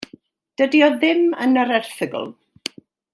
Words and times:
Dydy 0.61 0.79
o 0.85 0.87
ddim 0.95 1.21
yn 1.47 1.53
yr 1.65 1.75
erthygl. 1.79 2.29